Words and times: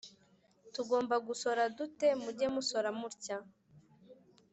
tugomba 0.73 1.15
gusora 1.27 1.61
dute’ 1.77 2.07
muge 2.21 2.47
musora 2.55 2.89
mutya. 2.99 3.37